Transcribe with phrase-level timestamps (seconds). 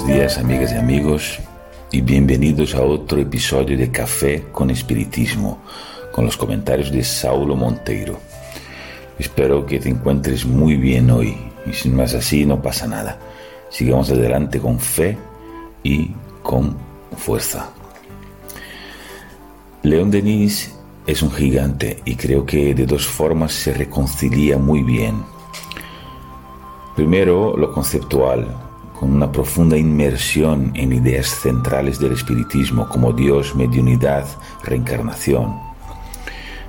[0.00, 1.38] días amigas y amigos
[1.90, 5.58] y bienvenidos a otro episodio de Café con Espiritismo
[6.12, 8.18] con los comentarios de Saulo Monteiro.
[9.18, 13.18] Espero que te encuentres muy bien hoy y sin más así no pasa nada.
[13.68, 15.18] Sigamos adelante con fe
[15.82, 16.10] y
[16.42, 16.74] con
[17.18, 17.68] fuerza.
[19.82, 20.74] León Denis
[21.06, 25.22] es un gigante y creo que de dos formas se reconcilia muy bien.
[26.96, 28.71] Primero, lo conceptual,
[29.02, 34.24] con una profunda inmersión en ideas centrales del espiritismo como Dios, mediunidad,
[34.62, 35.58] reencarnación.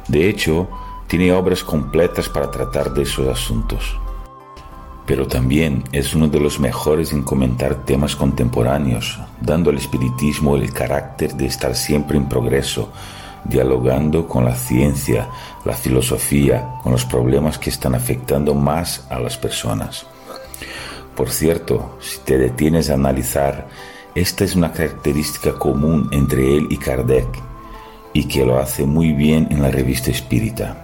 [0.07, 0.67] De hecho,
[1.05, 3.99] tiene obras completas para tratar de esos asuntos.
[5.05, 10.73] Pero también es uno de los mejores en comentar temas contemporáneos, dando al espiritismo el
[10.73, 12.91] carácter de estar siempre en progreso,
[13.45, 15.29] dialogando con la ciencia,
[15.65, 20.07] la filosofía, con los problemas que están afectando más a las personas.
[21.15, 23.67] Por cierto, si te detienes a analizar,
[24.15, 27.27] esta es una característica común entre él y Kardec,
[28.13, 30.83] y que lo hace muy bien en la revista espírita.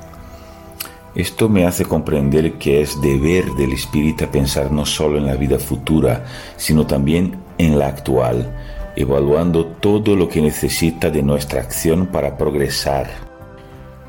[1.15, 5.57] Esto me hace comprender que es deber del espírita pensar no solo en la vida
[5.57, 6.25] futura,
[6.57, 8.55] sino también en la actual,
[8.95, 13.09] evaluando todo lo que necesita de nuestra acción para progresar.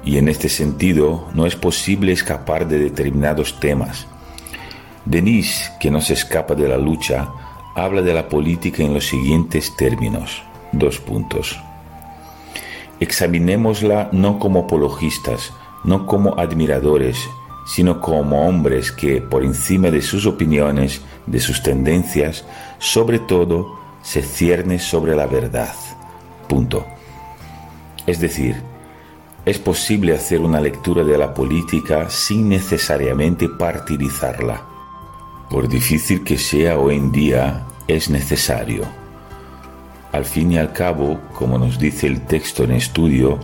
[0.05, 4.07] Y en este sentido, no es posible escapar de determinados temas,
[5.05, 7.29] Denis, que no se escapa de la lucha,
[7.75, 10.43] habla de la política en los siguientes términos.
[10.73, 11.59] Dos puntos.
[13.01, 15.53] Examinémosla no como apologistas,
[15.85, 17.19] no como admiradores,
[17.67, 22.45] sino como hombres que, por encima de sus opiniones, de sus tendencias,
[22.79, 25.75] sobre todo, se cierne sobre la verdad.
[26.47, 26.85] Punto.
[28.07, 28.63] Es decir,
[29.47, 34.70] es posible hacer una lectura de la política sin necesariamente partidizarla
[35.51, 38.85] por difícil que sea hoy en día, es necesario.
[40.13, 43.41] Al fin y al cabo, como nos dice el texto en estudio,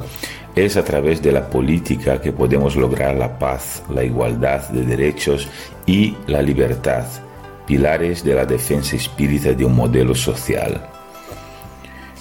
[0.55, 5.49] es a través de la política que podemos lograr la paz, la igualdad de derechos
[5.85, 7.05] y la libertad,
[7.67, 10.89] pilares de la defensa espírita de un modelo social.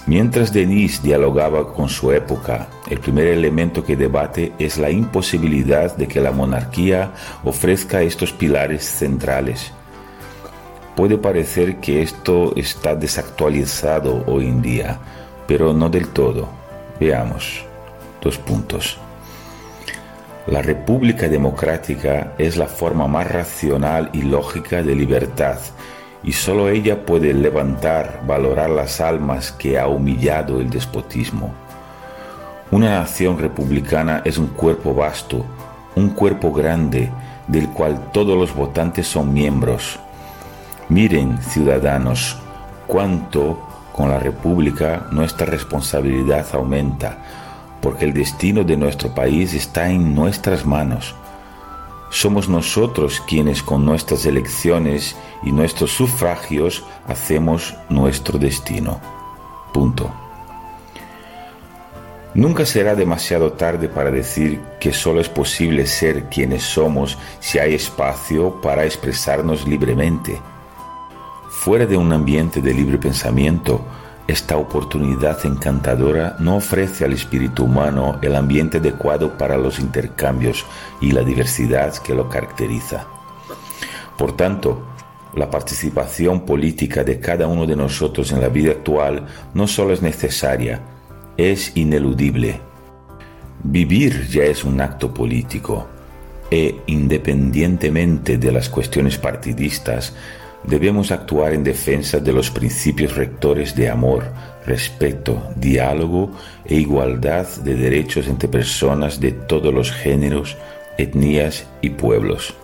[0.06, 6.06] Mientras Denis dialogaba con su época, el primer elemento que debate es la imposibilidad de
[6.06, 9.72] que la monarquía ofrezca estos pilares centrales.
[10.96, 14.98] Puede parecer que esto está desactualizado hoy en día,
[15.46, 16.48] pero no del todo.
[16.98, 17.66] Veamos.
[18.22, 18.98] Dos puntos.
[20.46, 25.58] La República Democrática es la forma más racional y lógica de libertad
[26.22, 31.52] y solo ella puede levantar, valorar las almas que ha humillado el despotismo.
[32.70, 35.44] Una nación republicana es un cuerpo vasto,
[35.94, 37.10] un cuerpo grande,
[37.46, 40.00] del cual todos los votantes son miembros.
[40.88, 42.38] Miren, ciudadanos,
[42.86, 43.58] cuánto
[43.92, 47.18] con la República nuestra responsabilidad aumenta,
[47.80, 51.14] porque el destino de nuestro país está en nuestras manos
[52.10, 59.00] somos nosotros quienes con nuestras elecciones y nuestros sufragios hacemos nuestro destino.
[59.72, 60.10] Punto.
[62.34, 67.74] Nunca será demasiado tarde para decir que solo es posible ser quienes somos si hay
[67.74, 70.40] espacio para expresarnos libremente.
[71.66, 73.84] Fuera de un ambiente de libre pensamiento,
[74.28, 80.64] esta oportunidad encantadora no ofrece al espíritu humano el ambiente adecuado para los intercambios
[81.00, 83.08] y la diversidad que lo caracteriza.
[84.16, 84.86] Por tanto,
[85.34, 90.02] la participación política de cada uno de nosotros en la vida actual no solo es
[90.02, 90.82] necesaria,
[91.36, 92.60] es ineludible.
[93.64, 95.88] Vivir ya es un acto político
[96.48, 100.14] e, independientemente de las cuestiones partidistas,
[100.66, 104.24] debemos actuar en defensa de los principios rectores de amor,
[104.66, 106.30] respeto, diálogo
[106.64, 110.56] e igualdad de derechos entre personas de todos los géneros,
[110.98, 112.54] etnias y pueblos.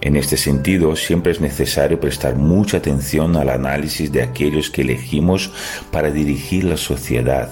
[0.00, 5.52] En este sentido, siempre es necesario prestar mucha atención al análisis de aquellos que elegimos
[5.92, 7.50] para dirigir la sociedad,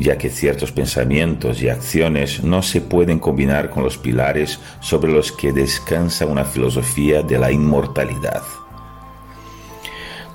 [0.00, 5.30] ya que ciertos pensamientos y acciones no se pueden combinar con los pilares sobre los
[5.30, 8.42] que descansa una filosofía de la inmortalidad.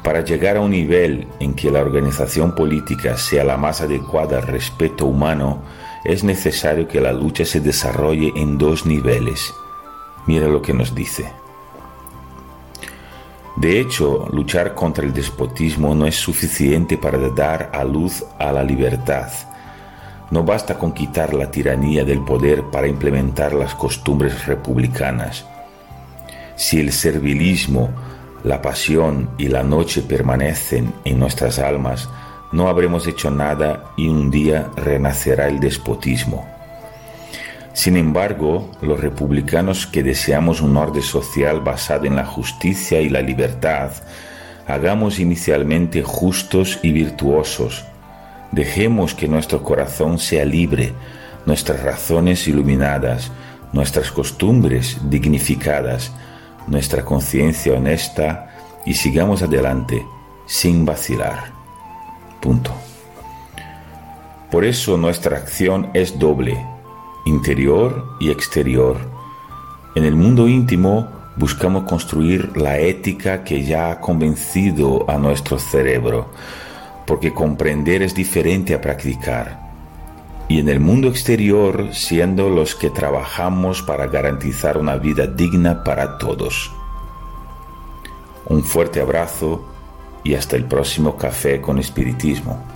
[0.04, 4.44] Para llegar a un nivel en que la organización política sea la más adecuada al
[4.48, 5.64] respeto humano,
[6.04, 9.52] es necesario que la lucha se desarrolle en dos niveles.
[10.28, 11.26] Mira lo que nos dice.
[13.56, 18.64] De hecho, luchar contra el despotismo no es suficiente para dar a luz a la
[18.64, 19.32] libertad,
[20.32, 25.46] no basta con quitar la tiranía del poder para implementar las costumbres republicanas.
[26.56, 27.90] Si el servilismo,
[28.44, 32.10] la pasión y la noche permanecen en nuestras almas,
[32.52, 36.46] no habremos hecho nada y un día renacerá el despotismo.
[37.74, 43.22] Sin embargo, los republicanos que deseamos un orden social basado en la justicia y la
[43.22, 43.92] libertad,
[44.66, 47.84] hagamos inicialmente justos y virtuosos.
[48.56, 50.94] Dejemos que nuestro corazón sea libre,
[51.46, 53.30] nuestras razones iluminadas,
[53.74, 56.14] nuestras costumbres dignificadas,
[56.66, 58.56] nuestra conciencia honesta
[58.86, 60.06] y sigamos adelante
[60.46, 61.52] sin vacilar.
[62.40, 62.72] Punto.
[64.50, 66.66] Por eso nuestra acción es doble,
[67.26, 68.96] interior y exterior.
[69.96, 76.30] En el mundo íntimo buscamos construir la ética que ya ha convencido a nuestro cerebro,
[77.06, 79.66] porque comprender es diferente a practicar
[80.48, 86.18] y en el mundo exterior siendo los que trabajamos para garantizar una vida digna para
[86.18, 86.72] todos.
[88.46, 89.66] Un fuerte abrazo
[90.24, 92.75] y hasta el próximo café con espiritismo.